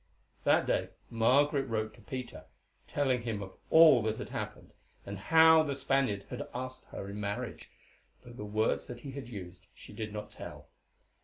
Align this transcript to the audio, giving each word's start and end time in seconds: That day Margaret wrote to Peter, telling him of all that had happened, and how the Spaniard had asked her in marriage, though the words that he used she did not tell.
That 0.45 0.65
day 0.65 0.89
Margaret 1.11 1.67
wrote 1.67 1.93
to 1.93 2.01
Peter, 2.01 2.45
telling 2.87 3.21
him 3.21 3.43
of 3.43 3.53
all 3.69 4.01
that 4.01 4.17
had 4.17 4.29
happened, 4.29 4.73
and 5.05 5.15
how 5.19 5.61
the 5.61 5.75
Spaniard 5.75 6.25
had 6.31 6.47
asked 6.55 6.85
her 6.85 7.07
in 7.07 7.19
marriage, 7.19 7.69
though 8.23 8.33
the 8.33 8.43
words 8.43 8.87
that 8.87 9.01
he 9.01 9.09
used 9.11 9.67
she 9.75 9.93
did 9.93 10.11
not 10.11 10.31
tell. 10.31 10.69